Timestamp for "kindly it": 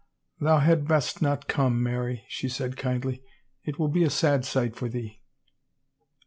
2.75-3.77